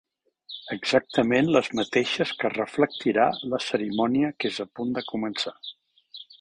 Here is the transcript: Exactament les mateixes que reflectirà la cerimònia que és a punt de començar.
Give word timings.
Exactament 0.75 1.51
les 1.55 1.69
mateixes 1.81 2.33
que 2.41 2.51
reflectirà 2.55 3.29
la 3.53 3.61
cerimònia 3.69 4.33
que 4.41 4.53
és 4.55 4.61
a 4.67 4.69
punt 4.81 4.99
de 4.99 5.07
començar. 5.15 5.59